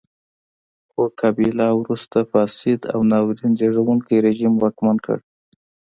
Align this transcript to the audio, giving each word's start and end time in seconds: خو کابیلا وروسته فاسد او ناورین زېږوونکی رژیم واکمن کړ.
خو 0.91 1.01
کابیلا 1.19 1.69
وروسته 1.81 2.17
فاسد 2.31 2.79
او 2.93 2.99
ناورین 3.11 3.51
زېږوونکی 3.59 4.15
رژیم 4.25 4.53
واکمن 4.57 4.97
کړ. 5.05 5.17